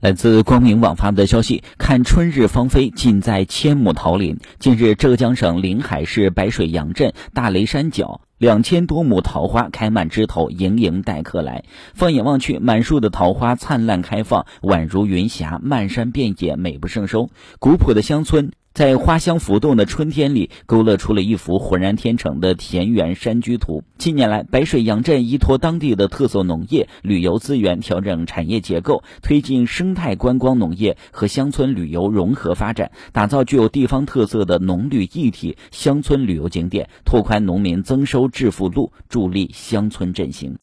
[0.00, 4.38] 来自光明网发布的消息，看春日芳菲，尽在千亩桃林。
[4.58, 11.64] 近日，浙江省临海市白水洋镇大雷山脚，两千多亩桃花开满枝头，盈盈待客来。
[11.92, 17.28] 放眼望去，满树的桃花灿烂开放，宛如云霞，漫山遍野，美不胜收。
[17.58, 18.52] 古朴的乡村。
[18.72, 23.82] 在花香浮动的春天里，勾勒出了一幅浑然天成的田园山居图。
[23.98, 40.58] 近年来，白水洋镇依托当地的特色农业、旅游资源，调整产业结构，推进生态观光农业和乡村旅游融合发展，打造具有地方特色的农旅一体乡村旅游景点，拓宽农民增收致富路，助力乡村振兴。